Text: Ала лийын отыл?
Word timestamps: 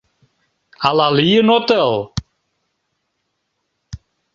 Ала 0.87 1.07
лийын 1.17 1.47
отыл? 1.57 1.91